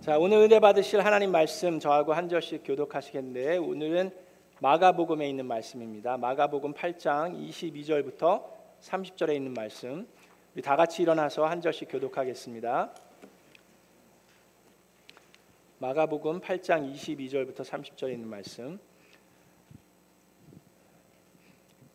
[0.00, 4.10] 자, 오늘 은혜 받으실 하나님 말씀 저하고 한 절씩 교독하시겠는데 오늘은
[4.60, 6.16] 마가복음에 있는 말씀입니다.
[6.16, 8.42] 마가복음 8장 22절부터
[8.80, 10.08] 30절에 있는 말씀.
[10.54, 12.94] 우리 다 같이 일어나서 한 절씩 교독하겠습니다.
[15.80, 18.80] 마가복음 8장 22절부터 30절에 있는 말씀.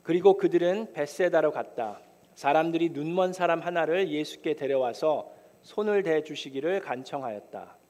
[0.04, 2.00] 그리고 그들은 베세다로 갔다.
[2.36, 5.32] 사람들이 눈먼 사람 하나를 예수께 데려와서
[5.64, 7.85] 손을 대 주시기를 간청하였다.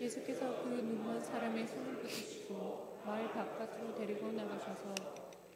[0.00, 4.94] 예수께서 그 눈먼 사람의 손을 붙이시고 마을 바깥으로 데리고 나가셔서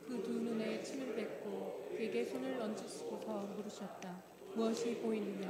[0.07, 4.17] 그 두 눈에 침을 뱉고 그에게 손을 얹으시고서 물으셨다.
[4.55, 5.49] 무엇이 보이느냐?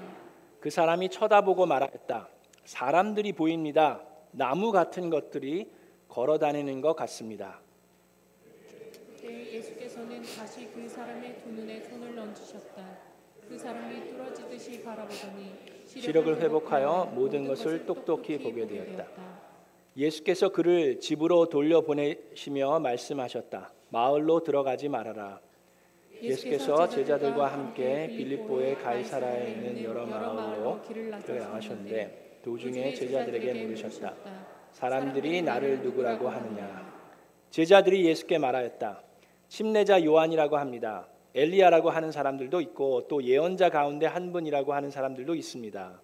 [0.60, 2.28] 그 사람이 쳐다보고 말했다.
[2.66, 4.02] 사람들이 보입니다.
[4.32, 5.70] 나무 같은 것들이
[6.08, 7.60] 걸어 다니는 것 같습니다.
[8.92, 12.98] 그때 예수께서는 다시 그 사람의 두 눈에 손을 얹으셨다.
[13.48, 19.06] 그 사람이 뚫어지듯이 바라보더니 시력을 회복하여 모든 것을 똑똑히 보게 되었다.
[19.96, 23.72] 예수께서 그를 집으로 돌려보내시며 말씀하셨다.
[23.88, 25.40] 마을로 들어가지 말아라.
[26.22, 34.14] 예수께서 제자들과 함께 빌립보의 가이사라에 있는 여러 마을로 길을 나가셨는데 도중에 제자들에게 물으셨다.
[34.72, 37.00] 사람들이 나를 누구라고 하느냐?
[37.50, 39.02] 제자들이 예수께 말하였다.
[39.48, 41.08] 침례자 요한이라고 합니다.
[41.34, 46.00] 엘리야라고 하는 사람들도 있고 또 예언자 가운데 한 분이라고 하는 사람들도 있습니다.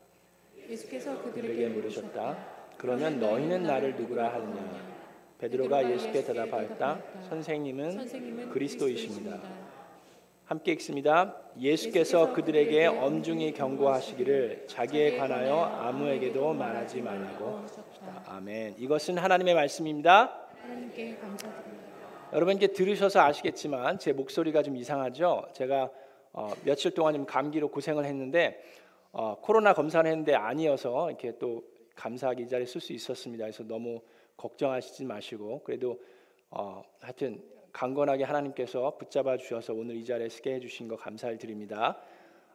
[0.68, 2.36] 예수께서 그들에게 물으셨다.
[2.76, 4.96] 그러면 너희는 나를 누구라 하느냐?
[5.38, 7.00] 베드로가 예수께 대답하였다.
[7.28, 9.38] 선생님은 그리스도이십니다.
[10.46, 11.36] 함께 읽습니다.
[11.58, 18.22] 예수께서 그들에게 엄중히 경고하시기를 자기에 관하여 아무에게도 말하지 말라고 하셨다.
[18.26, 18.76] 아멘.
[18.78, 20.46] 이것은 하나님의 말씀입니다.
[20.62, 21.65] 하나님께 감사드립니다.
[22.36, 25.46] 여러분 이렇게 들으셔서 아시겠지만 제 목소리가 좀 이상하죠.
[25.54, 25.90] 제가
[26.34, 28.62] 어, 며칠 동안 좀 감기로 고생을 했는데
[29.10, 31.64] 어, 코로나 검사를 했는데 아니어서 이렇게 또
[31.94, 33.44] 감사하게 이 자리에 쓸 수 있었습니다.
[33.44, 34.02] 그래서 너무
[34.36, 35.98] 걱정하시지 마시고 그래도
[36.50, 37.42] 어, 하여튼
[37.72, 41.96] 강건하게 하나님께서 붙잡아 주셔서 오늘 이 자리에 서게 해주신 거 감사를 드립니다.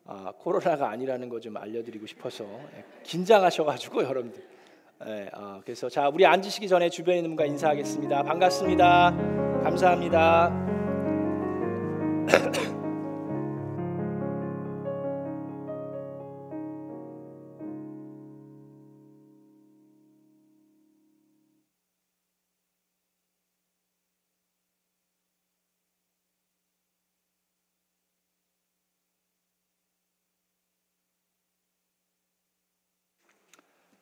[0.06, 2.44] 아, 코로나가 아니라는 거 좀 알려드리고 싶어서
[2.78, 4.44] 예, 긴장하셔가지고 여러분들.
[5.08, 8.22] 예, 아, 그래서 자 우리 앉으시기 전에 주변에 있는 분과 인사하겠습니다.
[8.22, 9.51] 반갑습니다.
[9.64, 10.52] 감사합니다.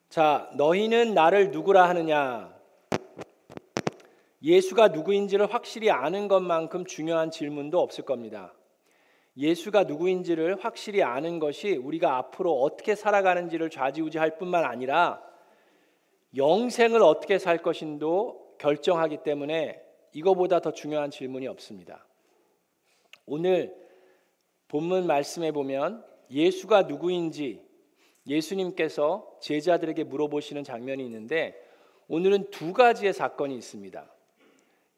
[0.09, 2.58] 자, 너희는 나를 누구라 하느냐?
[4.41, 8.53] 예수가 누구인지를 확실히 아는 것만큼 중요한 질문도 없을 겁니다.
[9.37, 15.21] 예수가 누구인지를 확실히 아는 것이 우리가 앞으로 어떻게 살아가는지를 좌지우지할 뿐만 아니라
[16.35, 19.81] 영생을 어떻게 살 것인도 결정하기 때문에
[20.13, 22.05] 이거보다 더 중요한 질문이 없습니다.
[23.25, 23.75] 오늘
[24.67, 27.65] 본문 말씀에 보면 예수가 누구인지
[28.27, 31.55] 예수님께서 제자들에게 물어보시는 장면이 있는데
[32.07, 34.11] 오늘은 두 가지의 사건이 있습니다.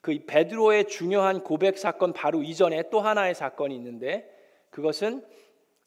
[0.01, 4.29] 그 베드로의 중요한 고백 사건 바로 이전에 또 하나의 사건이 있는데
[4.71, 5.23] 그것은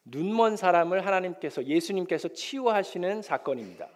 [0.05, 3.89] 눈먼 사람을 하나님께서 예수님께서 치유하시는 사건입니다.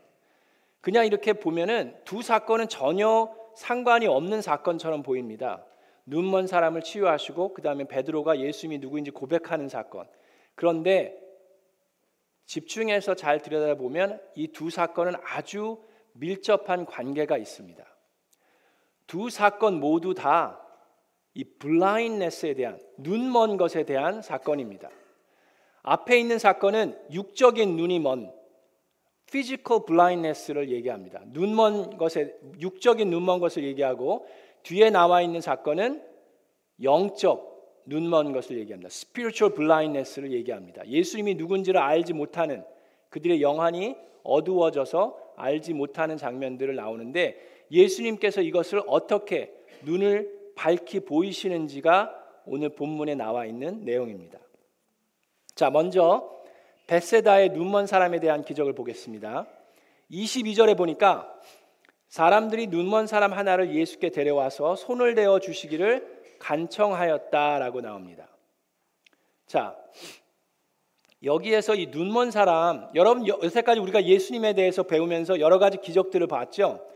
[0.80, 5.64] 그냥 이렇게 보면은 두 사건은 전혀 상관이 없는 사건처럼 보입니다.
[6.06, 10.08] 눈먼 사람을 치유하시고 그 다음에 베드로가 예수님이 누구인지 고백하는 사건.
[10.54, 11.16] 그런데
[12.46, 15.82] 집중해서 잘 들여다보면 이 두 사건은 아주
[16.14, 17.84] 밀접한 관계가 있습니다.
[19.08, 20.69] 두 사건 모두 다
[21.38, 24.91] 이 블라인네스에 대한 눈먼 것에 대한 사건입니다.
[25.84, 28.32] 앞에 있는 사건은 육적인 눈이 먼
[29.28, 31.22] physical blindness를 얘기합니다.
[31.26, 34.26] 눈먼 것에 육적인 눈먼 것을 얘기하고
[34.64, 36.02] 뒤에 나와 있는 사건은
[36.82, 38.88] 영적 눈먼 것을 얘기합니다.
[38.88, 40.84] spiritual blindness를 얘기합니다.
[40.88, 42.64] 예수님이 누군지를 알지 못하는
[43.10, 52.15] 그들의 영안이 어두워져서 알지 못하는 장면들을 나오는데 예수님께서 이것을 어떻게 눈을 밝히 보이시는지가
[52.47, 54.38] 오늘 본문에 나와 있는 내용입니다.
[55.54, 56.38] 자, 먼저
[56.86, 59.47] 베세다의 눈먼 사람에 대한 기적을 보겠습니다.
[60.10, 61.32] 22절에 보니까
[62.09, 68.28] 사람들이 눈먼 사람 하나를 예수께 데려와서 손을 대어 주시기를 간청하였다라고 나옵니다.
[69.47, 69.76] 자,
[71.22, 76.86] 여기에서 이 눈먼 사람, 여러분 여태까지 우리가 예수님에 대해서 배우면서 여러 가지 기적들을 봤죠.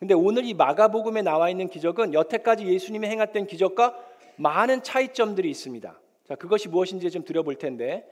[0.00, 3.94] 근데 오늘 이 마가복음에 나와 있는 기적은 여태까지 예수님이 행했던 기적과
[4.36, 6.00] 많은 차이점들이 있습니다.
[6.26, 8.10] 자, 그것이 무엇인지 좀 들어볼 텐데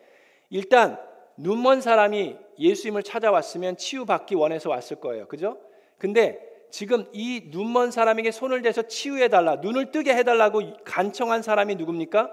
[0.50, 0.98] 일단
[1.38, 5.26] 눈먼 사람이 예수님을 찾아왔으면 치유받기 원해서 왔을 거예요.
[5.28, 5.58] 그죠?
[5.96, 11.76] 근데 지금 이 눈먼 사람에게 손을 대서 치유해 달라, 눈을 뜨게 해 달라고 간청한 사람이
[11.76, 12.30] 누굽니까?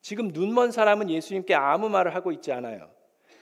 [0.00, 2.88] 지금 눈먼 사람은 예수님께 아무 말을 하고 있지 않아요.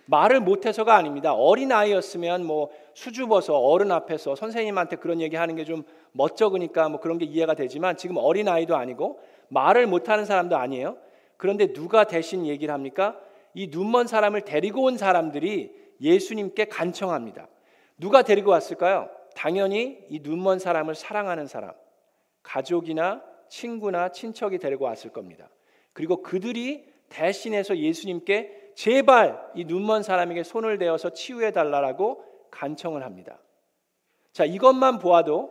[0.07, 1.35] 말을 못해서가 아닙니다.
[1.35, 7.19] 어린 아이였으면 뭐 수줍어서 어른 앞에서 선생님한테 그런 얘기 하는 게 좀 멋쩍으니까 뭐 그런
[7.19, 10.97] 게 이해가 되지만 지금 어린 아이도 아니고 말을 못하는 사람도 아니에요.
[11.37, 13.19] 그런데 누가 대신 얘기를 합니까?
[13.55, 17.49] 이 눈먼 사람을 데리고 온 사람들이 예수님께 간청합니다.
[17.99, 19.09] 누가 데리고 왔을까요?
[19.35, 21.73] 당연히 이 눈먼 사람을 사랑하는 사람,
[22.43, 25.49] 가족이나 친구나 친척이 데리고 왔을 겁니다.
[25.93, 33.39] 그리고 그들이 대신해서 예수님께 제발 이 눈먼 사람에게 손을 대어서 치유해 달라라고 간청을 합니다.
[34.33, 35.51] 자, 이것만 보아도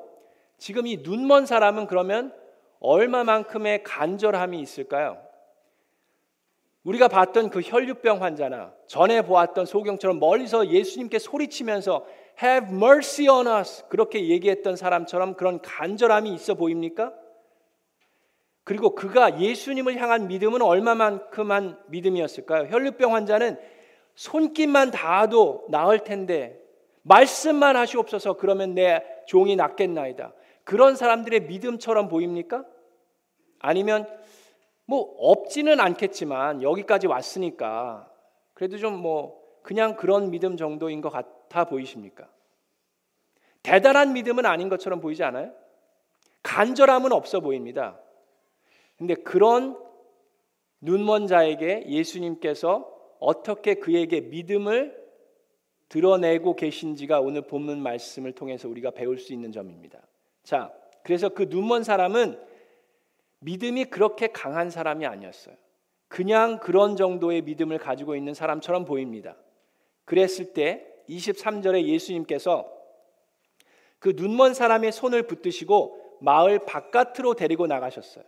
[0.59, 2.31] 지금 이 눈먼 사람은 그러면
[2.79, 5.19] 얼마만큼의 간절함이 있을까요?
[6.83, 12.05] 우리가 봤던 그 혈류병 환자나 전에 보았던 소경처럼 멀리서 예수님께 소리치면서
[12.43, 17.11] Have mercy on us 그렇게 얘기했던 사람처럼 그런 간절함이 있어 보입니까?
[18.65, 22.67] 그리고 그가 예수님을 향한 믿음은 얼마만큼한 믿음이었을까요?
[22.69, 23.57] 혈류병 환자는
[24.15, 26.59] 손길만 닿아도 나을 텐데
[27.03, 30.33] 말씀만 하시옵소서 그러면 내 종이 낫겠나이다.
[30.63, 32.65] 그런 사람들의 믿음처럼 보입니까?
[33.59, 34.07] 아니면
[34.85, 38.11] 뭐 없지는 않겠지만 여기까지 왔으니까
[38.53, 42.27] 그래도 좀 뭐 그냥 그런 믿음 정도인 것 같아 보이십니까?
[43.63, 45.51] 대단한 믿음은 아닌 것처럼 보이지 않아요?
[46.43, 47.99] 간절함은 없어 보입니다.
[48.97, 49.77] 근데 그런
[50.81, 55.05] 눈먼 자에게 예수님께서 어떻게 그에게 믿음을
[55.89, 60.01] 드러내고 계신지가 오늘 본문 말씀을 통해서 우리가 배울 수 있는 점입니다.
[60.43, 62.39] 자, 그래서 그 눈먼 사람은
[63.39, 65.55] 믿음이 그렇게 강한 사람이 아니었어요.
[66.07, 69.35] 그냥 그런 정도의 믿음을 가지고 있는 사람처럼 보입니다.
[70.05, 72.71] 그랬을 때 23절에 예수님께서
[73.99, 78.23] 그 눈먼 사람의 손을 붙드시고 마을 바깥으로 데리고 나가셨어요.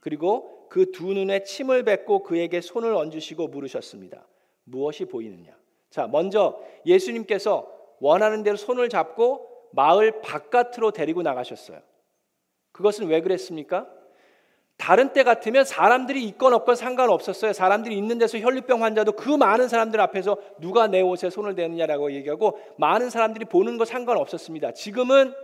[0.00, 4.26] 그리고 그 두 눈에 침을 뱉고 그에게 손을 얹으시고 물으셨습니다.
[4.64, 5.52] 무엇이 보이느냐?
[5.90, 7.68] 자, 먼저 예수님께서
[7.98, 11.80] 원하는 대로 손을 잡고 마을 바깥으로 데리고 나가셨어요.
[12.72, 13.88] 그것은 왜 그랬습니까?
[14.76, 17.52] 다른 때 같으면 사람들이 있건 없건 상관없었어요.
[17.52, 22.58] 사람들이 있는 데서 혈류병 환자도 그 많은 사람들 앞에서 누가 내 옷에 손을 대느냐라고 얘기하고
[22.78, 24.72] 많은 사람들이 보는 거 상관없었습니다.
[24.72, 25.34] 지금은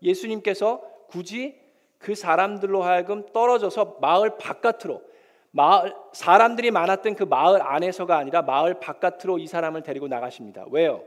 [0.00, 1.65] 예수님께서 굳이
[1.98, 5.02] 그 사람들로 하여금 떨어져서 마을 바깥으로
[5.50, 10.66] 마을 사람들이 많았던 그 마을 안에서가 아니라 마을 바깥으로 이 사람을 데리고 나가십니다.
[10.70, 11.02] 왜요?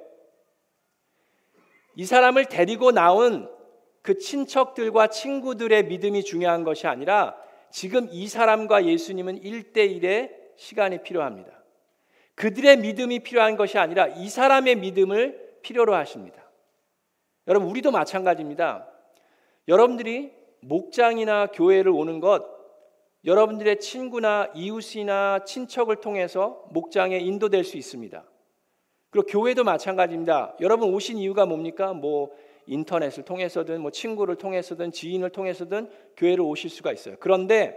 [1.95, 3.50] 이 사람을 데리고 나온
[4.01, 7.36] 그 친척들과 친구들의 믿음이 중요한 것이 아니라
[7.69, 11.51] 지금 이 사람과 예수님은 1대1의 시간이 필요합니다.
[12.36, 16.41] 그들의 믿음이 필요한 것이 아니라 이 사람의 믿음을 필요로 하십니다.
[17.47, 18.88] 여러분, 우리도 마찬가지입니다.
[19.68, 22.46] 여러분들이 목장이나 교회를 오는 것,
[23.26, 28.24] 여러분들의 친구나 이웃이나 친척을 통해서 목장에 인도될 수 있습니다.
[29.10, 30.56] 그리고 교회도 마찬가지입니다.
[30.62, 31.94] 여러분 오신 이유가 뭡니까?
[31.94, 32.30] 뭐
[32.66, 37.16] 인터넷을 통해서든 뭐 친구를 통해서든 지인을 통해서든 교회를 오실 수가 있어요.
[37.20, 37.76] 그런데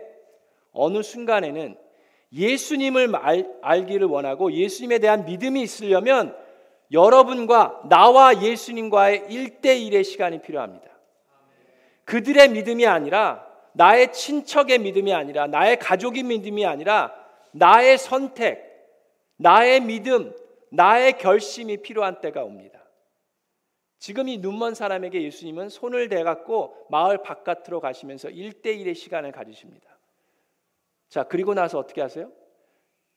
[0.73, 1.76] 어느 순간에는
[2.32, 6.37] 예수님을 알, 알기를 원하고 예수님에 대한 믿음이 있으려면
[6.93, 10.92] 여러분과 나와 예수님과의 일대일의 시간이 필요합니다.
[12.04, 17.14] 그들의 믿음이 아니라 나의 친척의 믿음이 아니라 나의 가족의 믿음이 아니라
[17.52, 18.70] 나의 선택,
[19.36, 20.34] 나의 믿음,
[20.70, 22.80] 나의 결심이 필요한 때가 옵니다.
[23.98, 29.96] 지금 이 눈먼 사람에게 예수님은 손을 대갖고 마을 바깥으로 가시면서 1대1의 시간을 가지십니다.
[31.08, 32.32] 자, 그리고 나서 어떻게 하세요?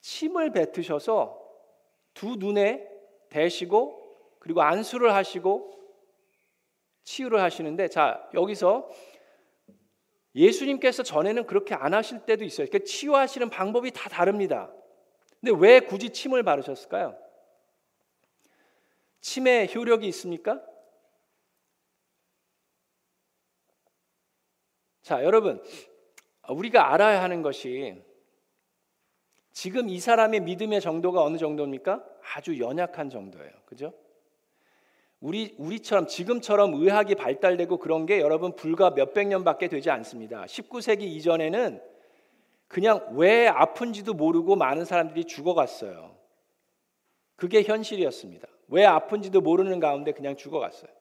[0.02, 1.42] 침을 뱉으셔서
[2.14, 2.88] 두 눈에
[3.30, 4.06] 대시고
[4.40, 5.75] 그리고 안수를 하시고
[7.06, 8.90] 치유를 하시는데 자, 여기서
[10.36, 12.68] 예수님께서 전에는 그렇게 안 하실 때도 있어요.
[12.68, 14.70] 그러니까 치유하시는 방법이 다 다릅니다.
[15.40, 17.18] 근데 왜 굳이 침을 바르셨을까요?
[19.22, 20.62] 침에 효력이 있습니까?
[25.02, 25.64] 자, 여러분,
[26.50, 28.04] 우리가 알아야 하는 것이
[29.52, 32.04] 지금 이 사람의 믿음의 정도가 어느 정도입니까?
[32.34, 33.52] 아주 연약한 정도예요.
[33.66, 33.94] 그죠?
[35.26, 40.46] 우리 우리처럼 지금처럼 의학이 발달되고 그런 게 여러분 불과 몇백 년밖에 되지 않습니다.
[40.46, 41.82] 19세기 이전에는
[42.68, 46.16] 그냥 왜 아픈지도 모르고 많은 사람들이 죽어갔어요.
[47.38, 48.48] 그게 현실이었습니다.
[48.68, 50.92] 왜 아픈지도 모르는 가운데 그냥 죽어갔어요.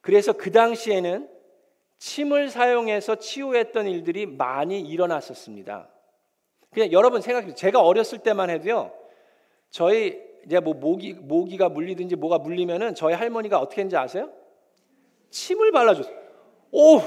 [0.00, 1.28] 그래서 그 당시에는
[1.98, 5.90] 침을 사용해서 치유했던 일들이 많이 일어났었습니다.
[6.70, 8.92] 그냥 여러분 생각해 제가 어렸을 때만 해도요.
[9.70, 14.30] 저희 이제 뭐 모기 모기가 물리든지 뭐가 물리면은 저희 할머니가 어떻게 했는지 아세요?
[15.30, 16.14] 침을 발라줬어요.
[16.72, 17.00] 오,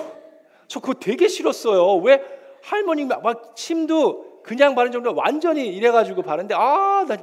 [0.68, 1.96] 저 그거 되게 싫었어요.
[1.98, 2.22] 왜
[2.62, 7.18] 할머니 막 침도 그냥 바른 정도 완전히 이래가지고 바른데 아, 나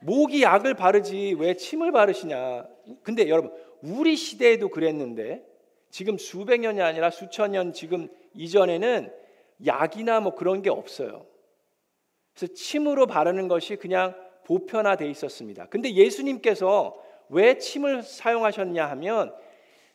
[0.00, 2.66] 모기 약을 바르지 왜 침을 바르시냐.
[3.02, 3.52] 근데 여러분
[3.82, 5.44] 우리 시대에도 그랬는데
[5.90, 9.12] 지금 수백 년이 아니라 수천 년 지금 이전에는
[9.64, 11.26] 약이나 뭐 그런 게 없어요.
[12.34, 14.14] 그래서 침으로 바르는 것이 그냥
[14.46, 15.66] 보편화돼 있었습니다.
[15.66, 16.96] 근데 예수님께서
[17.28, 19.34] 왜 침을 사용하셨냐 하면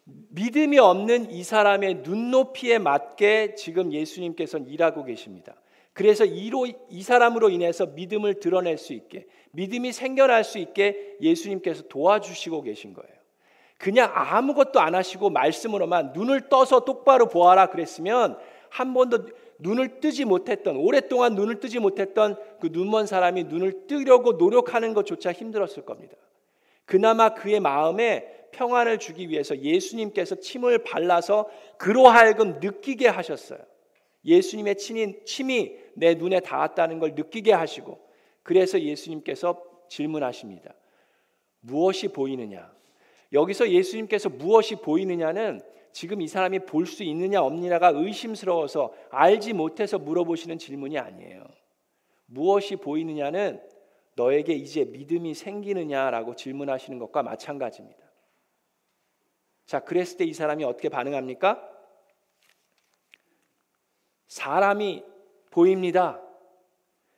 [0.03, 5.55] 믿음이 없는 이 사람의 눈높이에 맞게 지금 예수님께서는 일하고 계십니다.
[5.93, 12.63] 그래서 이로 이 사람으로 인해서 믿음을 드러낼 수 있게 믿음이 생겨날 수 있게 예수님께서 도와주시고
[12.63, 13.11] 계신 거예요.
[13.77, 18.37] 그냥 아무것도 안 하시고 말씀으로만 눈을 떠서 똑바로 보아라 그랬으면
[18.69, 19.27] 한 번도
[19.61, 25.85] 눈을 뜨지 못했던 오랫동안 눈을 뜨지 못했던 그 눈먼 사람이 눈을 뜨려고 노력하는 것조차 힘들었을
[25.85, 26.15] 겁니다.
[26.85, 33.59] 그나마 그의 마음에 평안을 주기 위해서 예수님께서 침을 발라서 그로 하여금 느끼게 하셨어요.
[34.25, 37.99] 예수님의 침이, 침이 내 눈에 닿았다는 걸 느끼게 하시고
[38.43, 40.73] 그래서 예수님께서 질문하십니다.
[41.59, 42.71] 무엇이 보이느냐?
[43.31, 50.57] 여기서 예수님께서 무엇이 보이느냐는 지금 이 사람이 볼 수 있느냐 없느냐가 의심스러워서 알지 못해서 물어보시는
[50.57, 51.45] 질문이 아니에요.
[52.25, 53.61] 무엇이 보이느냐는
[54.15, 57.99] 너에게 이제 믿음이 생기느냐라고 질문하시는 것과 마찬가지입니다.
[59.65, 61.67] 자, 그랬을 때 이 사람이 어떻게 반응합니까?
[64.27, 65.03] 사람이
[65.49, 66.21] 보입니다.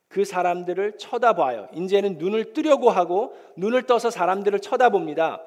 [0.07, 1.69] 그 사람들을 쳐다봐요.
[1.73, 5.41] 이제는 눈을 뜨려고 하고 눈을 떠서 사람들을 쳐다봅니다.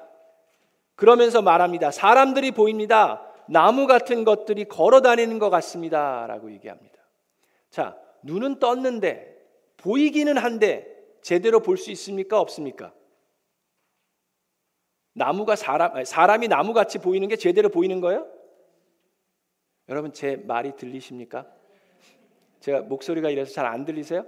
[0.97, 1.91] 그러면서 말합니다.
[1.91, 3.23] 사람들이 보입니다.
[3.47, 6.25] 나무 같은 것들이 걸어 다니는 것 같습니다.
[6.27, 6.97] 라고 얘기합니다.
[7.69, 9.37] 자, 눈은 떴는데
[9.77, 12.39] 보이기는 한데 제대로 볼 수 있습니까?
[12.41, 12.93] 없습니까?
[15.13, 18.27] 나무가 사람, 사람이 나무같이 보이는 게 제대로 보이는 거예요?
[19.89, 21.45] 여러분 제 말이 들리십니까?
[22.59, 24.25] 제가 목소리가 이래서 잘 안 들리세요?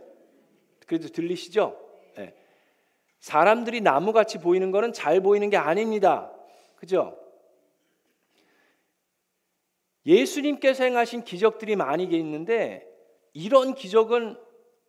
[0.86, 1.80] 그래도 들리시죠?
[2.16, 2.36] 네.
[3.20, 6.32] 사람들이 나무같이 보이는 거는 잘 보이는 게 아닙니다.
[6.79, 7.19] 그죠?
[10.05, 12.88] 예수님께서 행하신 기적들이 많이 있는데
[13.33, 14.38] 이런 기적은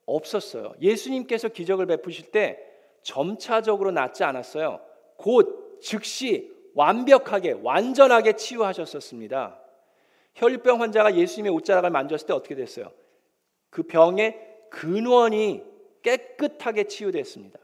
[0.06, 0.72] 없었어요.
[0.80, 2.58] 예수님께서 기적을 베푸실 때
[3.02, 4.80] 점차적으로 낫지 않았어요.
[5.16, 9.60] 곧 즉시 완벽하게 완전하게 치유하셨었습니다.
[10.36, 12.92] 혈병 환자가 예수님의 옷자락을 만졌을 때 어떻게 됐어요?
[13.68, 14.38] 그 병의
[14.70, 15.64] 근원이
[16.02, 17.58] 깨끗하게 치유됐습니다.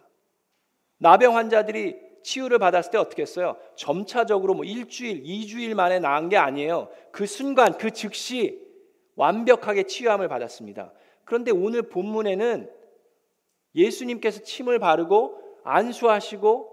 [0.99, 3.57] 나병 환자들이 치유를 받았을 때 어떻게 했어요?
[3.77, 6.89] 점차적으로 뭐 일주일, 이주일 만에 나은 게 아니에요.
[7.13, 8.61] 그 순간, 그 즉시
[9.15, 10.93] 완벽하게 치유함을 받았습니다.
[11.25, 12.69] 그런데 오늘 본문에는
[13.77, 16.73] 예수님께서 침을 바르고 안수하시고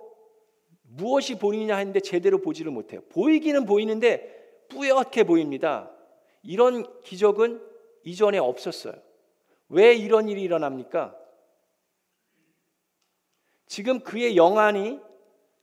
[0.81, 3.01] 무엇이 보이느냐 했는데 제대로 보지를 못해요.
[3.09, 5.91] 보이기는 보이는데 뿌옇게 보입니다.
[6.41, 7.61] 이런 기적은
[8.03, 8.95] 이전에 없었어요.
[9.69, 11.15] 왜 이런 일이 일어납니까?
[13.67, 15.12] 지금 그의 영안이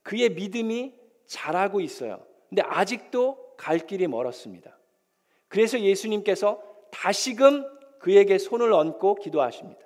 [0.03, 0.95] 그의 믿음이
[1.27, 2.25] 자라고 있어요.
[2.49, 4.77] 근데 아직도 갈 길이 멀었습니다.
[5.49, 7.65] 그래서 예수님께서 다시금
[7.99, 9.81] 그에게 손을 얹고 기도하십니다.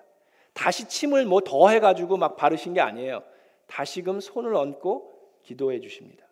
[0.52, 3.23] 다시 침을 뭐 더 해 가지고 막 바르신 게 아니에요.
[3.66, 6.25] 다시금 손을 얹고 기도해 주십니다.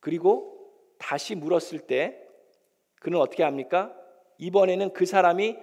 [0.00, 2.22] 그리고 다시 물었을 때
[3.00, 3.94] 그는 어떻게 합니까?
[4.38, 5.56] 이번에는 그 사람이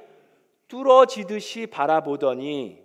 [0.67, 2.82] 뚫어지듯이 바라보더니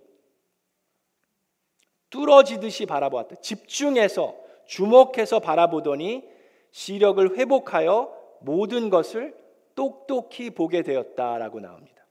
[2.09, 3.35] 뚫어지듯이 바라보았다.
[3.37, 4.35] 집중해서
[4.65, 6.23] 주목해서 바라보더니
[6.71, 9.35] 시력을 회복하여 모든 것을
[9.75, 12.05] 똑똑히 보게 되었다라고 나옵니다.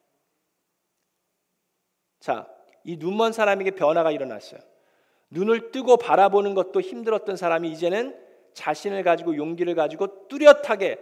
[2.20, 2.48] 자,
[2.84, 4.60] 이 눈먼 사람에게 변화가 일어났어요.
[5.30, 8.18] 눈을 뜨고 바라보는 것도 힘들었던 사람이 이제는
[8.54, 10.98] 자신을 가지고 용기를 가지고 뚜렷하게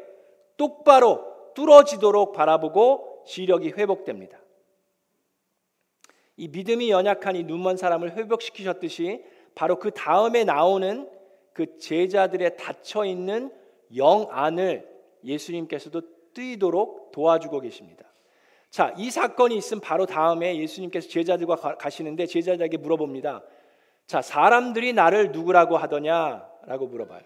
[0.56, 4.38] 똑바로 뚫어지도록 바라보고 시력이 회복됩니다.
[6.36, 9.24] 이 믿음이 연약한 이 눈먼 사람을 회복시키셨듯이
[9.54, 11.08] 바로 그 다음에 나오는
[11.52, 13.50] 그 제자들의 닫혀 있는
[13.96, 14.86] 영 안을
[15.24, 16.02] 예수님께서도
[16.34, 18.04] 뜨이도록 도와주고 계십니다.
[18.68, 23.42] 자, 이 사건이 있음 바로 다음에 예수님께서 제자들과 가시는데 제자들에게 물어봅니다.
[24.06, 27.22] 자, 사람들이 나를 누구라고 하더냐라고 물어봐요.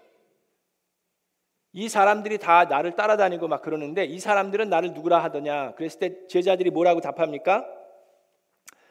[1.73, 5.75] 이 사람들이 다 나를 따라다니고 막 그러는데 이 사람들은 나를 누구라 하더냐?
[5.75, 7.67] 그랬을 때 제자들이 뭐라고 답합니까?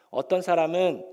[0.09, 1.05] 어떤 사람은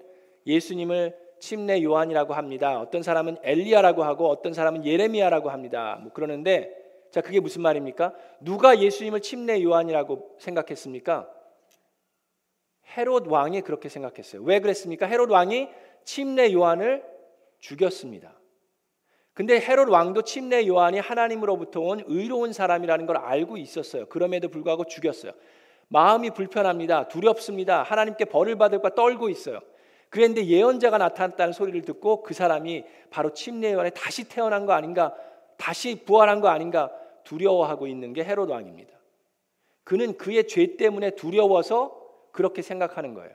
[0.46, 2.80] 예수님을 침례 요한이라고 합니다.
[2.80, 5.98] 어떤 사람은 엘리야라고 하고 어떤 사람은 예레미야라고 합니다.
[6.02, 6.74] 뭐 그러는데
[7.10, 8.14] 자 그게 무슨 말입니까?
[8.40, 11.30] 누가 예수님을 침례 요한이라고 생각했습니까?
[12.96, 14.42] 헤롯 왕이 그렇게 생각했어요.
[14.42, 15.06] 왜 그랬습니까?
[15.06, 15.68] 헤롯 왕이
[16.04, 17.04] 침례 요한을
[17.58, 18.32] 죽였습니다.
[19.34, 24.06] 근데 헤롯 왕도 침례 요한이 하나님으로부터 온 의로운 사람이라는 걸 알고 있었어요.
[24.06, 25.32] 그럼에도 불구하고 죽였어요.
[25.88, 27.08] 마음이 불편합니다.
[27.08, 27.82] 두렵습니다.
[27.82, 29.60] 하나님께 벌을 받을까 떨고 있어요.
[30.08, 35.14] 그런데 예언자가 나타났다는 소리를 듣고 그 사람이 바로 침례 요한에 다시 태어난 거 아닌가,
[35.56, 36.90] 다시 부활한 거 아닌가
[37.24, 38.94] 두려워하고 있는 게 헤롯 왕입니다.
[39.84, 41.96] 그는 그의 죄 때문에 두려워서
[42.32, 43.30] 그렇게 생각하는 거예요.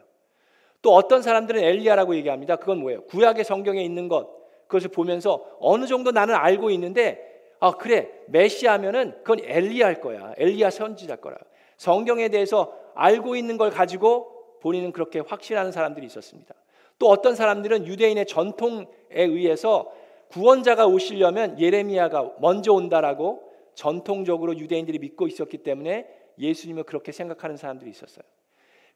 [0.82, 2.56] 또 어떤 사람들은 엘리야라고 얘기합니다.
[2.56, 3.04] 그건 뭐예요?
[3.06, 4.30] 구약의 성경에 있는 것,
[4.68, 7.30] 그것을 보면서 어느 정도 나는 알고 있는데
[7.60, 10.34] 아 그래 메시아면은 그건 엘리야일 거야.
[10.38, 11.38] 엘리야 선지자일 거라.
[11.82, 16.54] 성경에 대해서 알고 있는 걸 가지고 본인은 그렇게 확신하는 사람들이 있었습니다.
[17.00, 19.92] 또 어떤 사람들은 유대인의 전통에 의해서
[20.28, 23.42] 구원자가 오시려면 예레미야가 먼저 온다라고
[23.74, 26.08] 전통적으로 유대인들이 믿고 있었기 때문에
[26.38, 28.24] 예수님을 그렇게 생각하는 사람들이 있었어요.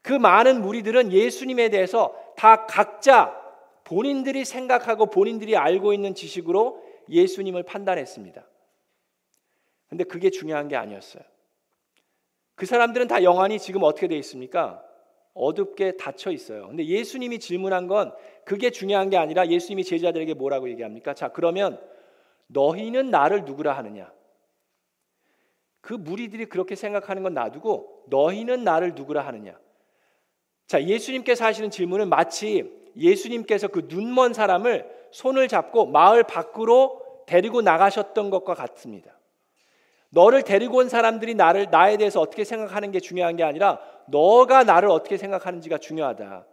[0.00, 3.36] 그 많은 무리들은 예수님에 대해서 다 각자
[3.82, 8.46] 본인들이 생각하고 본인들이 알고 있는 지식으로 예수님을 판단했습니다.
[9.88, 11.24] 근데 그게 중요한 게 아니었어요.
[12.56, 14.82] 그 사람들은 다 영안이 지금 어떻게 되어 있습니까?
[15.34, 16.66] 어둡게 닫혀 있어요.
[16.68, 18.12] 근데 예수님이 질문한 건
[18.44, 21.12] 그게 중요한 게 아니라 예수님이 제자들에게 뭐라고 얘기합니까?
[21.12, 21.78] 자, 그러면
[22.46, 24.10] 너희는 나를 누구라 하느냐?
[25.82, 29.58] 그 무리들이 그렇게 생각하는 건 놔두고 너희는 나를 누구라 하느냐?
[30.66, 38.30] 자, 예수님께서 하시는 질문은 마치 예수님께서 그 눈먼 사람을 손을 잡고 마을 밖으로 데리고 나가셨던
[38.30, 39.15] 것과 같습니다.
[40.10, 44.88] 너를 데리고 온 사람들이 나를 나에 대해서 어떻게 생각하는 게 중요한 게 아니라 너가 나를
[44.88, 46.46] 어떻게 생각하는지가 중요하다.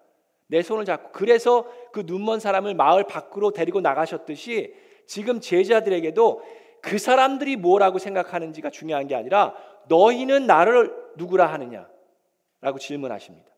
[0.47, 4.75] 내 손을 잡고 그래서 그 눈먼 사람을 마을 밖으로 데리고 나가셨듯이
[5.07, 6.41] 지금 제자들에게도
[6.81, 9.55] 그 사람들이 뭐라고 생각하는지가 중요한 게 아니라
[9.87, 13.51] 너희는 나를 누구라 하느냐라고 질문하십니다.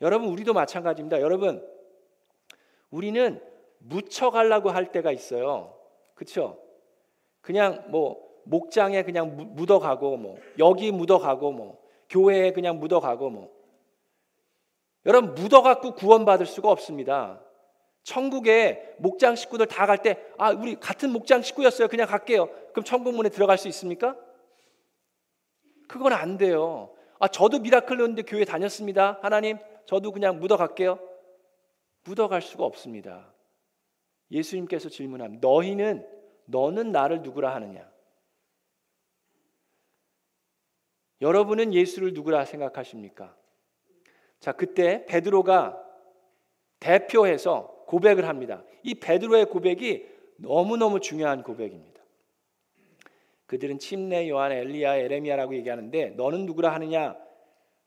[0.00, 1.20] 여러분 우리도 마찬가지입니다.
[1.20, 1.66] 여러분
[2.90, 3.42] 우리는
[3.78, 5.74] 묻혀가려고 할 때가 있어요.
[6.14, 6.58] 그렇죠?
[7.46, 11.80] 그냥 뭐 목장에 그냥 묻어가고 뭐 여기 묻어가고 뭐
[12.10, 13.52] 교회에 그냥 묻어가고 뭐
[15.06, 17.40] 여러분 묻어갖고 구원받을 수가 없습니다.
[18.02, 21.86] 천국에 목장 식구들 다 갈 때 아 우리 같은 목장 식구였어요.
[21.86, 22.48] 그냥 갈게요.
[22.72, 24.16] 그럼 천국 문에 들어갈 수 있습니까?
[25.86, 26.90] 그건 안 돼요.
[27.20, 29.20] 아 저도 미라클로인데 교회 다녔습니다.
[29.22, 30.98] 하나님 저도 그냥 묻어갈게요.
[32.02, 33.32] 묻어갈 수가 없습니다.
[34.32, 36.04] 예수님께서 질문함 너희는
[36.46, 37.90] 너는 나를 누구라 하느냐?
[41.20, 43.36] 여러분은 예수를 누구라 생각하십니까?
[44.40, 45.82] 자, 그때 베드로가
[46.78, 48.62] 대표해서 고백을 합니다.
[48.82, 50.06] 이 베드로의 고백이
[50.36, 52.02] 너무너무 중요한 고백입니다.
[53.46, 57.16] 그들은 침례 요한 엘리야 에레미야라고 얘기하는데 너는 누구라 하느냐?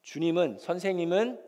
[0.02, 1.44] 주님은 선생님은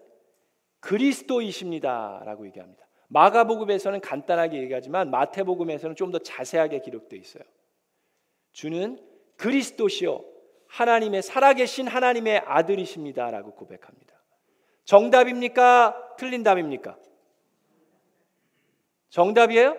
[0.81, 2.85] 그리스도이십니다라고 얘기합니다.
[3.11, 7.43] 마가복음에서는 간단하게 얘기하지만 마태복음에서는 좀 더 자세하게 기록되어 있어요.
[8.51, 8.99] 주는
[9.37, 10.25] 그리스도시요
[10.67, 14.13] 하나님의 살아계신 하나님의 아들이십니다라고 고백합니다.
[14.85, 16.15] 정답입니까?
[16.17, 16.97] 틀린 답입니까?
[19.09, 19.77] 정답이에요?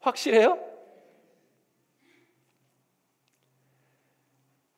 [0.00, 0.58] 확실해요?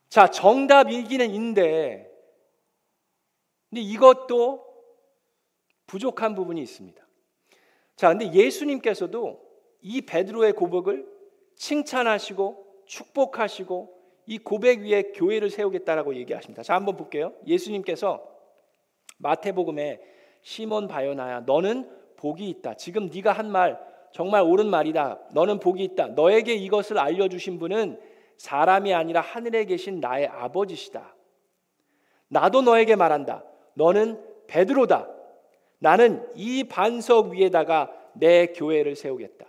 [0.09, 2.11] 자, 정답이기는 인데
[3.69, 4.66] 근데 이것도
[5.87, 7.07] 부족한 부분이 있습니다.
[7.97, 9.41] 자, 근데 예수님께서도
[9.81, 11.07] 이 베드로의 고백을
[11.55, 13.97] 칭찬하시고 축복하시고
[14.27, 16.63] 이 고백 위에 교회를 세우겠다라고 얘기하십니다.
[16.63, 17.33] 자, 한번 볼게요.
[17.47, 18.23] 예수님께서
[19.19, 20.01] 마태복음에
[20.43, 22.75] 시몬 바요나야 너는 복이 있다.
[22.75, 23.79] 지금 네가 한 말
[24.13, 25.19] 정말 옳은 말이다.
[25.33, 26.09] 너는 복이 있다.
[26.09, 28.01] 너에게 이것을 알려 주신 분은
[28.39, 31.15] 사람이 아니라 하늘에 계신 나의 아버지시다.
[32.29, 33.45] 나도 너에게 말한다.
[33.75, 35.09] 너는 베드로다.
[35.79, 39.47] 나는 이 반석 위에다가 내 교회를 세우겠다.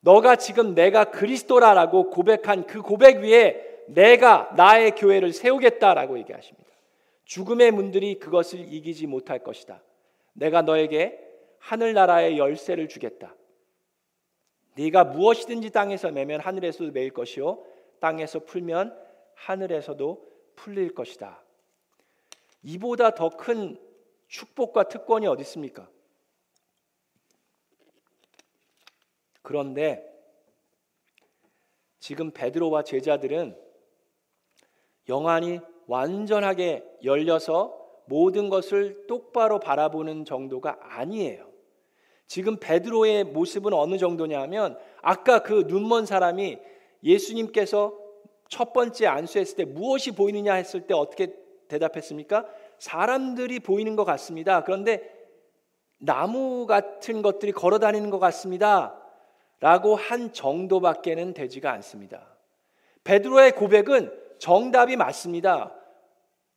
[0.00, 6.66] 너가 지금 내가 그리스도라라고 고백한 그 고백 위에 내가 나의 교회를 세우겠다라고 얘기하십니다.
[7.24, 9.82] 죽음의 문들이 그것을 이기지 못할 것이다.
[10.32, 11.18] 내가 너에게
[11.58, 13.34] 하늘나라의 열쇠를 주겠다.
[14.76, 17.64] 네가 무엇이든지 땅에서 매면 하늘에서도 매일 것이요
[17.98, 18.96] 땅에서 풀면
[19.34, 20.22] 하늘에서도
[20.54, 21.42] 풀릴 것이다.
[22.62, 23.78] 이보다 더 큰
[24.28, 25.88] 축복과 특권이 어디 있습니까?
[29.42, 30.04] 그런데
[32.00, 33.56] 지금 베드로와 제자들은
[35.08, 41.48] 영안이 완전하게 열려서 모든 것을 똑바로 바라보는 정도가 아니에요.
[42.26, 46.58] 지금 베드로의 모습은 어느 정도냐면 아까 그 눈먼 사람이
[47.02, 47.96] 예수님께서
[48.48, 51.34] 첫 번째 안수했을 때 무엇이 보이느냐 했을 때 어떻게
[51.68, 52.46] 대답했습니까?
[52.78, 54.62] 사람들이 보이는 것 같습니다.
[54.64, 55.12] 그런데
[55.98, 59.00] 나무 같은 것들이 걸어 다니는 것 같습니다.
[59.60, 62.36] 라고 한 정도밖에는 되지가 않습니다.
[63.04, 65.72] 베드로의 고백은 정답이 맞습니다.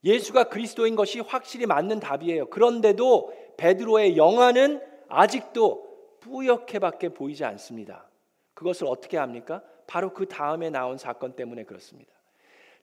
[0.03, 2.49] 예수가 그리스도인 것이 확실히 맞는 답이에요.
[2.49, 8.09] 그런데도 베드로의 영화는 아직도 뿌옇게밖에 보이지 않습니다.
[8.53, 9.61] 그것을 어떻게 합니까?
[9.87, 12.11] 바로 그 다음에 나온 사건 때문에 그렇습니다.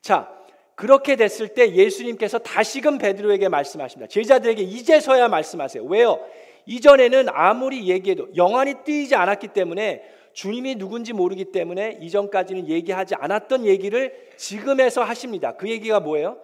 [0.01, 0.35] 자,
[0.77, 4.07] 그렇게 됐을 때 예수님께서 다시금 베드로에게 말씀하십니다.
[4.09, 5.83] 제자들에게 이제서야 말씀하세요.
[5.85, 6.19] 왜요?
[6.67, 14.13] 이전에는 아무리 얘기해도 영안이 뜨이지 않았기 때문에 주님이 누군지 모르기 때문에 이전까지는 얘기하지 않았던 얘기를
[14.37, 15.53] 지금에서 하십니다.
[15.53, 16.37] 그 얘기가 뭐예요?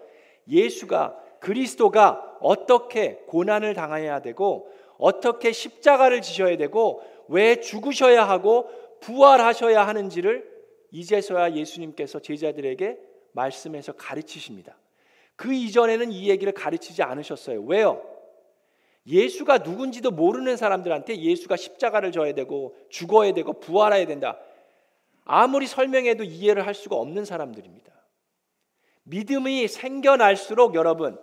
[0.49, 4.67] 예수가 그리스도가 어떻게 고난을 당해야 되고
[4.97, 8.67] 어떻게 십자가를 지셔야 되고 왜 죽으셔야 하고
[8.99, 10.51] 부활하셔야 하는지를
[10.89, 14.77] 이제서야 예수님께서 제자들에게 말씀해서 가르치십니다.
[15.35, 17.61] 그 이전에는 이 얘기를 가르치지 않으셨어요.
[17.63, 18.09] 왜요?
[19.05, 24.39] 예수가 누군지도 모르는 사람들한테 예수가 십자가를 져야 되고 죽어야 되고 부활해야 된다.
[25.25, 27.91] 아무리 설명해도 이해를 할 수가 없는 사람들입니다.
[29.03, 31.19] 믿음이 생겨날수록 여러분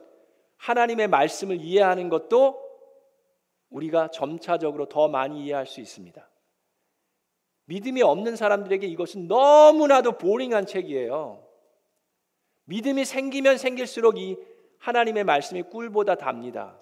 [0.59, 2.61] 하나님의 말씀을 이해하는 것도
[3.71, 6.29] 우리가 점차적으로 더 많이 이해할 수 있습니다.
[7.65, 11.50] 믿음이 없는 사람들에게 이것은 너무나도 보링한 책이에요.
[12.71, 14.37] 믿음이 생기면 생길수록 이
[14.79, 16.79] 하나님의 말씀이 꿀보다 답니다.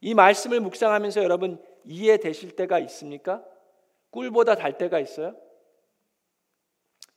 [0.00, 3.44] 이 말씀을 묵상하면서 여러분 이해되실 때가 있습니까?
[4.10, 5.36] 꿀보다 달 때가 있어요?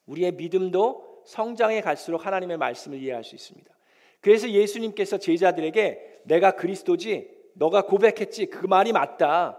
[0.05, 3.73] 우리의 믿음도 성장해 갈수록 하나님의 말씀을 이해할 수 있습니다.
[4.19, 9.57] 그래서 예수님께서 제자들에게 내가 그리스도지 너가 고백했지 그 말이 맞다.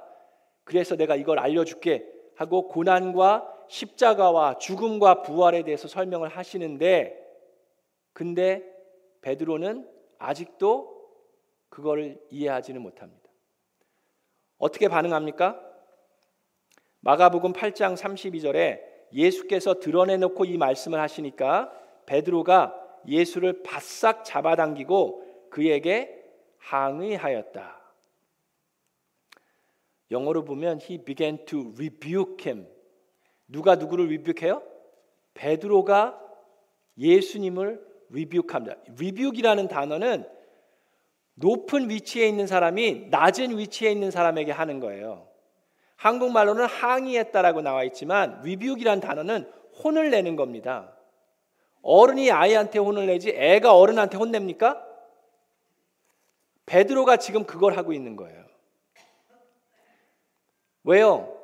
[0.64, 7.25] 그래서 내가 이걸 알려줄게 하고 고난과 십자가와 죽음과 부활에 대해서 설명을 하시는데
[8.16, 8.64] 근데
[9.20, 9.86] 베드로는
[10.18, 11.06] 아직도
[11.68, 13.28] 그거를 이해하지는 못합니다.
[14.56, 15.60] 어떻게 반응합니까?
[17.00, 18.80] 마가복음 8장 32절에
[19.12, 21.70] 예수께서 드러내 놓고 이 말씀을 하시니까
[22.06, 26.24] 베드로가 예수를 바싹 잡아당기고 그에게
[26.56, 27.92] 항의하였다.
[30.10, 32.66] 영어로 보면 he began to rebuke him.
[33.46, 34.62] 누가 누구를 rebuke해요?
[35.34, 36.18] 베드로가
[36.96, 38.76] 예수님을 rebuke합니다.
[38.94, 40.28] rebuke이라는 단어는
[41.34, 45.28] 높은 위치에 있는 사람이 낮은 위치에 있는 사람에게 하는 거예요.
[45.96, 49.50] 한국말로는 항의했다라고 나와 있지만 위뷰기란 단어는
[49.82, 50.92] 혼을 내는 겁니다.
[51.82, 54.84] 어른이 아이한테 혼을 내지 애가 어른한테 혼냅니까?
[56.66, 58.44] 베드로가 지금 그걸 하고 있는 거예요.
[60.84, 61.40] 왜요?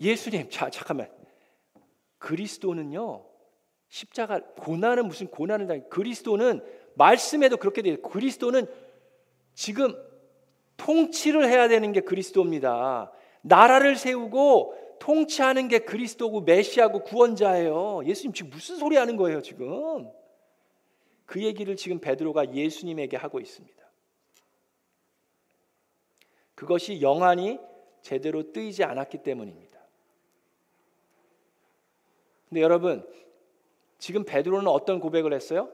[0.00, 1.10] 예수님, 자, 잠깐만.
[2.18, 3.24] 그리스도는요,
[3.90, 8.00] 십자가, 고난은 무슨 고난을 당 그리스도는 말씀에도 그렇게 돼요.
[8.00, 8.66] 그리스도는
[9.52, 9.94] 지금
[10.76, 13.12] 통치를 해야 되는 게 그리스도입니다.
[13.42, 18.02] 나라를 세우고 통치하는 게 그리스도고 메시아고 구원자예요.
[18.06, 20.08] 예수님 지금 무슨 소리 하는 거예요, 지금?
[21.26, 23.80] 그 얘기를 지금 베드로가 예수님에게 하고 있습니다.
[26.54, 27.58] 그것이 영안이
[28.02, 29.80] 제대로 뜨이지 않았기 때문입니다.
[32.48, 33.06] 근데 여러분,
[34.00, 35.68] 지금 베드로는 어떤 고백을 했어요?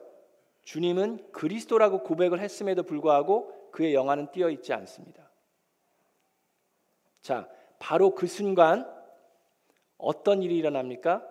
[0.65, 5.31] 주님은 그리스도라고 고백을 했음에도 불구하고 그의 영화는 띄어 있지 않습니다.
[7.23, 8.93] 자, 바로 그 순간
[9.97, 11.25] 어떤 일이 일어납니까?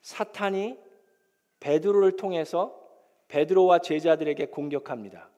[0.00, 0.78] 사탄이
[1.58, 2.80] 베드로를 통해서
[3.26, 5.28] 베드로와 제자들에게 공격합니다.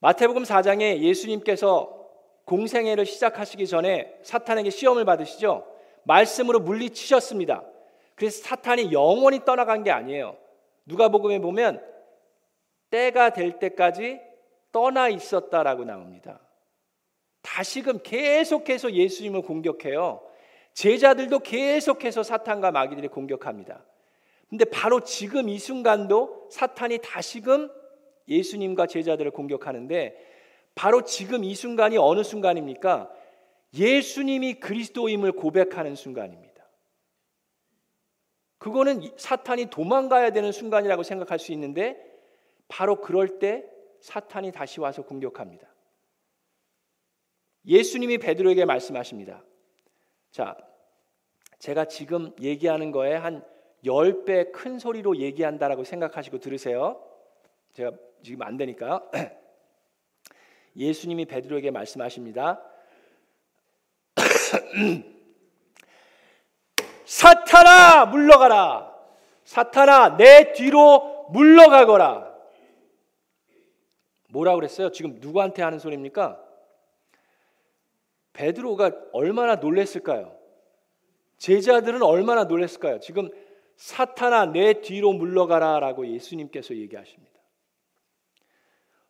[0.00, 2.10] 마태복음 4장에 예수님께서
[2.44, 5.64] 공생애를 시작하시기 전에 사탄에게 시험을 받으시죠.
[6.02, 7.73] 말씀으로 물리치셨습니다.
[8.14, 10.36] 그래서 사탄이 영원히 떠나간 게 아니에요.
[10.86, 11.82] 누가복음에 보면
[12.90, 14.20] 때가 될 때까지
[14.72, 16.40] 떠나 있었다라고 나옵니다.
[17.42, 20.20] 다시금 계속해서 예수님을 공격해요.
[20.72, 23.84] 제자들도 계속해서 사탄과 마귀들이 공격합니다.
[24.48, 27.70] 근데 바로 지금 이 순간도 사탄이 다시금
[28.28, 30.16] 예수님과 제자들을 공격하는데
[30.74, 33.10] 바로 지금 이 순간이 어느 순간입니까?
[33.74, 36.53] 예수님이 그리스도임을 고백하는 순간입니다.
[38.64, 42.02] 그거는 사탄이 도망가야 되는 순간이라고 생각할 수 있는데
[42.66, 43.62] 바로 그럴 때
[44.00, 45.68] 사탄이 다시 와서 공격합니다.
[47.66, 49.44] 예수님이 베드로에게 말씀하십니다.
[50.30, 50.56] 자,
[51.58, 53.44] 제가 지금 얘기하는 거에 한
[53.84, 57.04] 10배 큰 소리로 얘기한다라고 생각하시고 들으세요.
[57.74, 59.06] 제가 지금 안 되니까.
[60.74, 62.64] 예수님이 베드로에게 말씀하십니다.
[67.54, 68.92] 사탄아 물러가라.
[69.44, 72.34] 사탄아 내 뒤로 물러가거라.
[74.30, 74.90] 뭐라 그랬어요?
[74.90, 76.40] 지금 누구한테 하는 소리입니까?
[78.32, 80.36] 베드로가 얼마나 놀랬을까요?
[81.38, 82.98] 제자들은 얼마나 놀랬을까요?
[82.98, 83.30] 지금
[83.76, 87.38] 사탄아 내 뒤로 물러가라라고 예수님께서 얘기하십니다.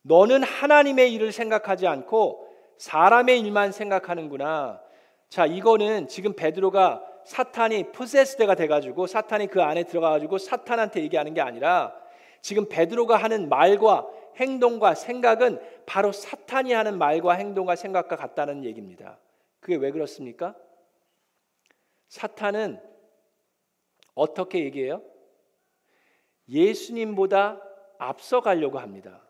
[0.02, 4.82] 너는 하나님의 일을 생각하지 않고 사람의 일만 생각하는구나.
[5.30, 11.94] 자, 이거는 지금 베드로가 사탄이 포세스드가 돼가지고 사탄이 그 안에 들어가가지고 사탄한테 얘기하는 게 아니라
[12.40, 14.06] 지금 베드로가 하는 말과
[14.36, 19.18] 행동과 생각은 바로 사탄이 하는 말과 행동과 생각과 같다는 얘기입니다.
[19.60, 20.54] 그게 왜 그렇습니까?
[22.08, 22.80] 사탄은
[24.14, 25.02] 어떻게 얘기해요?
[26.48, 27.60] 예수님보다
[27.98, 29.22] 앞서가려고 합니다.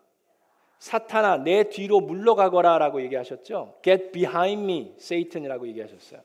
[0.79, 3.79] 사탄아 내 뒤로 물러가거라라고 얘기하셨죠.
[3.81, 6.21] Get behind me, Satan이라고 얘기하셨어요.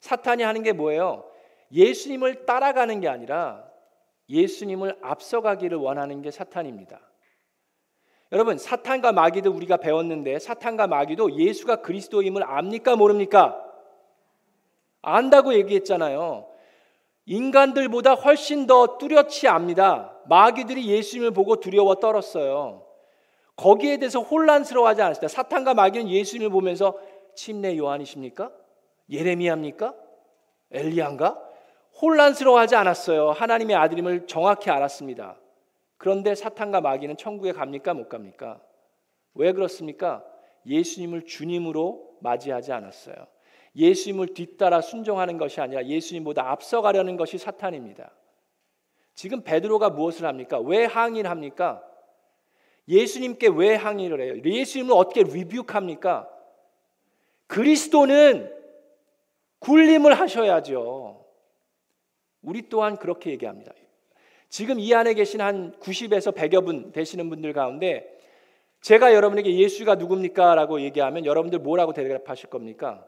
[0.00, 1.24] 사탄이 하는 게 뭐예요?
[1.72, 3.64] 예수님을 따라가는 게 아니라
[4.28, 7.00] 예수님을 앞서가기를 원하는 게 사탄입니다.
[8.32, 13.64] 여러분, 사탄과 마귀도 우리가 배웠는데 사탄과 마귀도 예수가 그리스도임을 압니까 모릅니까?
[15.02, 16.48] 안다고 얘기했잖아요.
[17.26, 20.16] 인간들보다 훨씬 더 뚜렷이 압니다.
[20.26, 22.86] 마귀들이 예수님을 보고 두려워 떨었어요.
[23.56, 25.28] 거기에 대해서 혼란스러워하지 않았습니다.
[25.28, 26.98] 사탄과 마귀는 예수님을 보면서
[27.34, 28.50] 침례 요한이십니까?
[29.10, 29.94] 예레미야입니까?
[30.70, 31.50] 엘리야인가?
[32.00, 33.30] 혼란스러워하지 않았어요.
[33.30, 35.36] 하나님의 아들임을 정확히 알았습니다.
[35.96, 37.92] 그런데 사탄과 마귀는 천국에 갑니까?
[37.94, 38.60] 못 갑니까?
[39.34, 40.24] 왜 그렇습니까?
[40.66, 43.16] 예수님을 주님으로 맞이하지 않았어요.
[43.76, 48.12] 예수님을 뒤따라 순종하는 것이 아니라 예수님보다 앞서가려는 것이 사탄입니다.
[49.14, 50.58] 지금 베드로가 무엇을 합니까?
[50.58, 51.84] 왜 항의를 합니까?
[52.88, 54.42] 예수님께 왜 항의를 해요?
[54.44, 56.28] 예수님을 어떻게 리뷰합니까?
[57.46, 58.59] 그리스도는
[59.60, 61.24] 굴림을 하셔야죠.
[62.42, 63.72] 우리 또한 그렇게 얘기합니다.
[64.48, 68.18] 지금 이 안에 계신 한 90에서 100여 분 되시는 분들 가운데
[68.80, 70.54] 제가 여러분에게 예수가 누굽니까?
[70.54, 73.06] 라고 얘기하면 여러분들 뭐라고 대답하실 겁니까?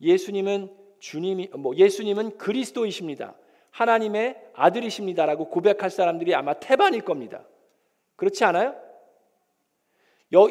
[0.00, 3.34] 예수님은 주님이 뭐 예수님은 그리스도이십니다.
[3.70, 7.46] 하나님의 아들이십니다라고 고백할 사람들이 아마 태반일 겁니다.
[8.16, 8.74] 그렇지 않아요?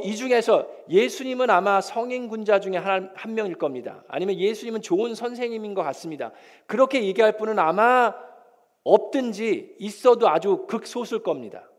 [0.03, 4.03] 이 중에서 예수님은 아마 성인 군자 중에 한, 한 명일 겁니다.
[4.09, 6.33] 아니면 예수님은 좋은 선생님인 것 같습니다.
[6.67, 8.13] 그렇게 얘기할 분은 아마
[8.83, 11.69] 없든지 있어도 아주 극소수일 겁니다.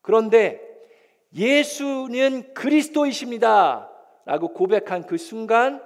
[0.00, 0.60] 그런데
[1.34, 3.90] 예수는 그리스도이십니다.
[4.24, 5.82] 라고 고백한 그 순간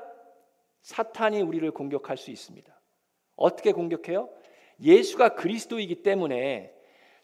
[0.83, 2.81] 사탄이 우리를 공격할 수 있습니다.
[3.35, 4.29] 어떻게 공격해요?
[4.81, 6.73] 예수가 그리스도이기 때문에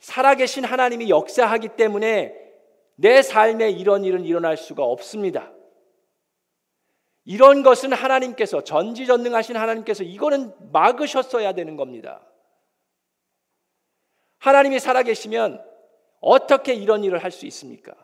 [0.00, 2.45] 살아계신 하나님이 역사하기 때문에
[2.96, 5.52] 내 삶에 이런 일은 일어날 수가 없습니다.
[7.24, 12.24] 이런 것은 하나님께서 전지전능하신 하나님께서 이거는 막으셨어야 되는 겁니다.
[14.38, 15.64] 하나님이 살아계시면
[16.20, 17.94] 어떻게 이런 일을 할 수 있습니까?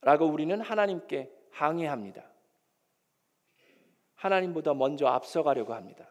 [0.00, 2.24] 라고 우리는 하나님께 항의합니다.
[4.14, 6.08] 하나님보다 먼저 앞서가려고 합니다.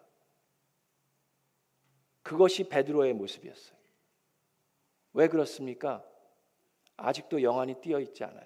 [2.21, 3.77] 그것이 베드로의 모습이었어요.
[5.13, 6.05] 왜 그렇습니까?
[6.97, 8.45] 아직도 영안이 띄어 있지 않아요.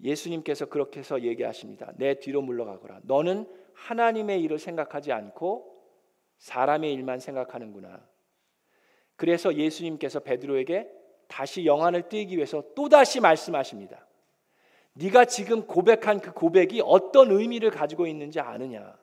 [0.00, 1.92] 예수님께서 그렇게 해서 얘기하십니다.
[1.96, 3.00] 내 뒤로 물러가거라.
[3.04, 5.74] 너는 하나님의 일을 생각하지 않고
[6.38, 8.06] 사람의 일만 생각하는구나.
[9.16, 10.90] 그래서 예수님께서 베드로에게
[11.28, 14.06] 다시 영안을 띄기 위해서 또 다시 말씀하십니다.
[14.94, 18.96] 네가 지금 고백한 그 고백이 어떤 의미를 가지고 있는지 아느냐?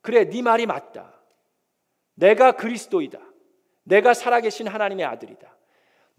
[0.00, 1.18] 그래, 네 말이 맞다.
[2.14, 3.18] 내가 그리스도이다.
[3.82, 5.54] 내가 살아계신 하나님의 아들이다.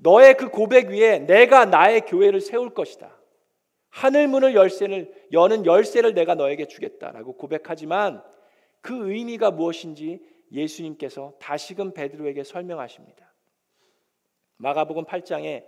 [0.01, 3.15] 너의 그 고백 위에 내가 나의 교회를 세울 것이다.
[3.89, 8.23] 하늘 문을 열쇠를 여는 열쇠를 내가 너에게 주겠다라고 고백하지만
[8.81, 13.33] 그 의미가 무엇인지 예수님께서 다시금 베드로에게 설명하십니다.
[14.57, 15.65] 마가복음 8장에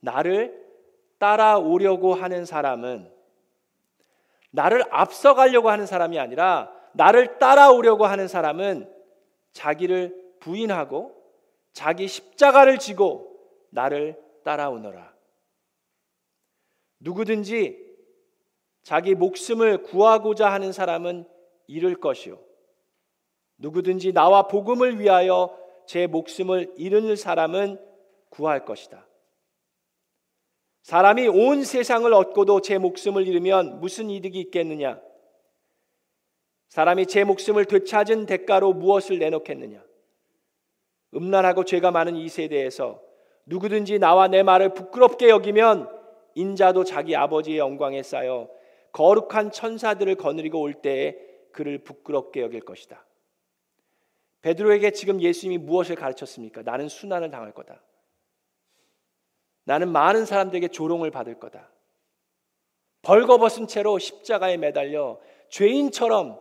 [0.00, 0.60] 나를
[1.18, 3.10] 따라오려고 하는 사람은
[4.50, 8.92] 나를 앞서가려고 하는 사람이 아니라 나를 따라오려고 하는 사람은
[9.52, 11.14] 자기를 부인하고
[11.72, 13.31] 자기 십자가를 지고
[13.72, 15.12] 나를 따라오너라.
[17.00, 17.82] 누구든지
[18.82, 21.26] 자기 목숨을 구하고자 하는 사람은
[21.66, 22.38] 잃을 것이요.
[23.58, 27.80] 누구든지 나와 복음을 위하여 제 목숨을 잃은 사람은
[28.28, 29.06] 구할 것이다.
[30.82, 35.00] 사람이 온 세상을 얻고도 제 목숨을 잃으면 무슨 이득이 있겠느냐?
[36.68, 39.84] 사람이 제 목숨을 되찾은 대가로 무엇을 내놓겠느냐?
[41.14, 43.11] 음란하고 죄가 많은 이 세대에서
[43.46, 45.88] 누구든지 나와 내 말을 부끄럽게 여기면
[46.34, 48.48] 인자도 자기 아버지의 영광에 쌓여
[48.92, 51.16] 거룩한 천사들을 거느리고 올 때에
[51.52, 53.04] 그를 부끄럽게 여길 것이다.
[54.42, 56.62] 베드로에게 지금 예수님이 무엇을 가르쳤습니까?
[56.62, 57.80] 나는 순환을 당할 거다.
[59.64, 61.70] 나는 많은 사람들에게 조롱을 받을 거다.
[63.02, 66.40] 벌거벗은 채로 십자가에 매달려 죄인처럼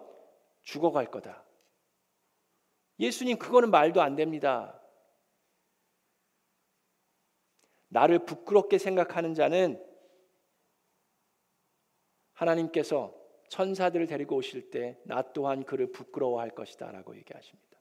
[0.64, 1.44] 죽어갈 거다.
[3.00, 4.80] 예수님, 그거는 말도 안 됩니다.
[7.91, 9.84] 나를 부끄럽게 생각하는 자는
[12.34, 13.13] 하나님께서
[13.49, 17.77] 천사들을 데리고 오실 때 나 또한 그를 부끄러워할 것이다 라고 얘기하십니다.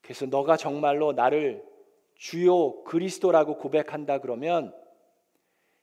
[0.00, 1.64] 그래서 너가 정말로 나를
[2.16, 4.74] 주요 그리스도라고 고백한다 그러면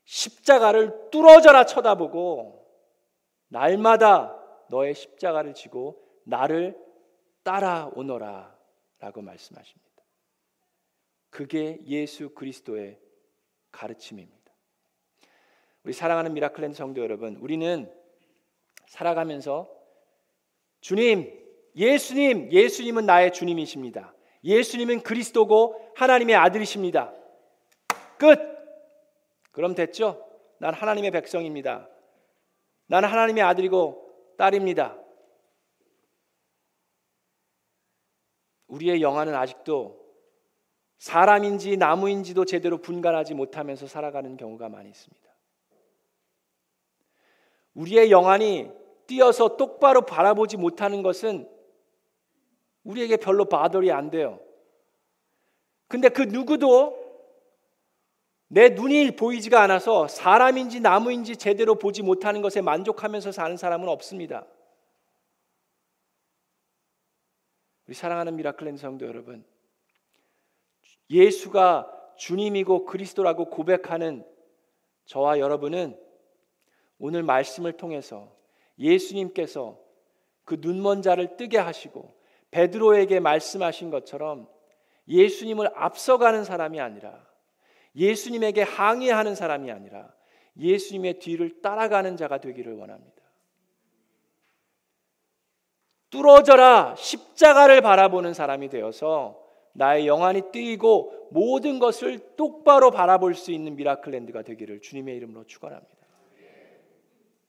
[0.03, 2.67] 십자가를 뚫어져라 쳐다보고
[3.47, 4.37] 날마다
[4.69, 6.77] 너의 십자가를 지고 나를
[7.43, 8.57] 따라오너라
[8.99, 9.88] 라고 말씀하십니다.
[11.29, 12.99] 그게 예수 그리스도의
[13.71, 14.39] 가르침입니다.
[15.83, 17.91] 우리 사랑하는 미라클랜드 성도 여러분, 우리는
[18.87, 19.69] 살아가면서
[20.81, 21.31] 주님,
[21.75, 24.13] 예수님, 예수님은 나의 주님이십니다.
[24.43, 27.13] 예수님은 그리스도고 하나님의 아들이십니다.
[28.17, 28.37] 끝.
[29.51, 30.25] 그럼 됐죠?
[30.59, 31.89] 난 하나님의 백성입니다.
[32.87, 34.97] 나는 하나님의 아들이고 딸입니다.
[38.67, 39.98] 우리의 영화는 아직도
[40.99, 45.29] 사람인지 나무인지도 제대로 분간하지 못하면서 살아가는 경우가 많이 있습니다.
[47.73, 48.69] 우리의 영안이
[49.07, 51.49] 뛰어서 똑바로 바라보지 못하는 것은
[52.83, 54.39] 우리에게 별로 바돌이 안 돼요.
[55.87, 56.99] 근데 그 누구도
[58.47, 64.45] 내 눈이 보이지가 않아서 사람인지 나무인지 제대로 보지 못하는 것에 만족하면서 사는 사람은 없습니다.
[67.87, 69.45] 우리 사랑하는 미라클랜드 성도 여러분,
[71.09, 74.25] 예수가 주님이고 그리스도라고 고백하는
[75.05, 75.97] 저와 여러분은
[76.99, 78.31] 오늘 말씀을 통해서
[78.77, 79.79] 예수님께서
[80.43, 82.13] 그 눈먼 자를 뜨게 하시고
[82.51, 84.47] 베드로에게 말씀하신 것처럼
[85.07, 87.27] 예수님을 앞서가는 사람이 아니라
[87.95, 90.13] 예수님에게 항의하는 사람이 아니라
[90.57, 93.19] 예수님의 뒤를 따라가는 자가 되기를 원합니다.
[96.09, 99.38] 뚫어져라 십자가를 바라보는 사람이 되어서
[99.79, 105.98] 나의 영안이 뜨이고 모든 것을 똑바로 바라볼 수 있는 미라클랜드가 되기를 주님의 이름으로 축원합니다.